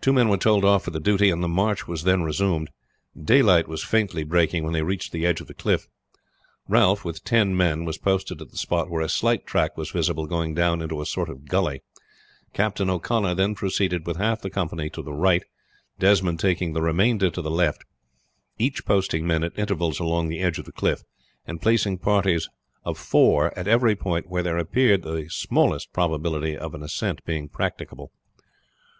[0.00, 2.70] Two men were told off for the duty, and the march was then resumed.
[3.16, 5.86] Daylight was faintly breaking when they reached the edge of the cliff.
[6.66, 10.26] Ralph, with ten men, was posted at the spot where a slight track was visible
[10.26, 11.84] going down into a sort of gulley.
[12.52, 15.44] Captain O'Connor then proceeded with half the company to the right,
[16.00, 17.84] Desmond taking the remainder to the left;
[18.58, 21.04] each posting men at intervals along the edge of the cliff,
[21.46, 22.48] and placing parties
[22.82, 27.48] of four at every point where there appeared the smallest probability of an ascent being
[27.48, 28.10] practicable.